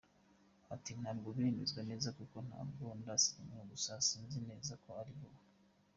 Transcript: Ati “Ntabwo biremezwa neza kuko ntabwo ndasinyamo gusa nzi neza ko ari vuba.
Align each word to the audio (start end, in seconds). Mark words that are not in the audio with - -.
Ati 0.75 0.91
“Ntabwo 1.01 1.27
biremezwa 1.35 1.81
neza 1.89 2.09
kuko 2.17 2.37
ntabwo 2.47 2.83
ndasinyamo 2.99 3.63
gusa 3.71 3.91
nzi 4.23 4.39
neza 4.49 4.73
ko 4.83 4.89
ari 5.01 5.11
vuba. 5.19 5.39